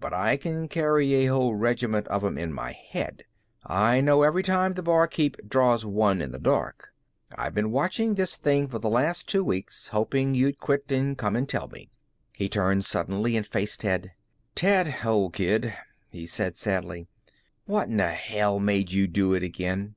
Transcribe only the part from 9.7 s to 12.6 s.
hopin' you'd quit and come and tell me." He